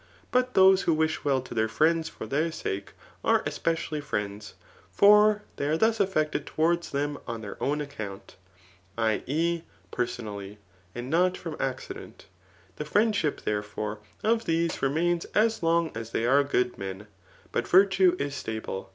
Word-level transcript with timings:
But 0.31 0.55
those 0.55 0.81
who 0.81 0.95
wish 0.95 1.23
well 1.23 1.41
to 1.41 1.53
their 1.53 1.67
friends 1.67 2.09
for 2.09 2.25
their 2.25 2.51
sake, 2.51 2.93
are 3.23 3.43
especially 3.45 4.01
friends; 4.01 4.55
for 4.91 5.43
they 5.57 5.67
are 5.67 5.77
thus 5.77 5.99
aflFected 5.99 6.45
towards 6.45 6.89
them 6.89 7.19
on 7.27 7.41
their 7.41 7.55
own 7.61 7.81
account, 7.81 8.35
£i. 8.97 9.21
e. 9.27 9.61
per* 9.91 10.07
sonally,] 10.07 10.57
and 10.95 11.11
not 11.11 11.37
from 11.37 11.55
accident. 11.59 12.25
The 12.77 12.83
friendship, 12.85 13.41
there 13.41 13.61
fore, 13.61 13.99
of 14.23 14.45
these 14.45 14.81
remains 14.81 15.25
as 15.35 15.61
long 15.61 15.91
as 15.93 16.09
they 16.09 16.25
are 16.25 16.43
good 16.43 16.79
men} 16.79 17.05
but 17.51 17.67
virtue 17.67 18.15
is 18.17 18.33
stable. 18.33 18.89